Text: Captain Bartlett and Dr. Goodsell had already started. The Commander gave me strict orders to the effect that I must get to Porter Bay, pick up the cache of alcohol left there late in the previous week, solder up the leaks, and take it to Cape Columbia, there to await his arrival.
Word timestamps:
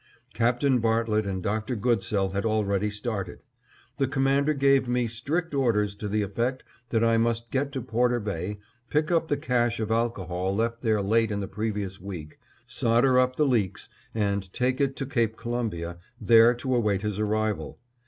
Captain 0.33 0.79
Bartlett 0.79 1.27
and 1.27 1.43
Dr. 1.43 1.75
Goodsell 1.75 2.31
had 2.31 2.43
already 2.43 2.89
started. 2.89 3.43
The 3.99 4.07
Commander 4.07 4.55
gave 4.55 4.87
me 4.89 5.05
strict 5.05 5.53
orders 5.53 5.93
to 5.93 6.07
the 6.07 6.23
effect 6.23 6.63
that 6.89 7.03
I 7.03 7.17
must 7.17 7.51
get 7.51 7.71
to 7.73 7.83
Porter 7.83 8.19
Bay, 8.19 8.57
pick 8.89 9.11
up 9.11 9.27
the 9.27 9.37
cache 9.37 9.79
of 9.79 9.91
alcohol 9.91 10.55
left 10.55 10.81
there 10.81 11.03
late 11.03 11.29
in 11.29 11.39
the 11.39 11.47
previous 11.47 12.01
week, 12.01 12.39
solder 12.65 13.19
up 13.19 13.35
the 13.35 13.45
leaks, 13.45 13.89
and 14.15 14.51
take 14.51 14.81
it 14.81 14.95
to 14.95 15.05
Cape 15.05 15.37
Columbia, 15.37 15.99
there 16.19 16.55
to 16.55 16.73
await 16.75 17.03
his 17.03 17.19
arrival. 17.19 17.77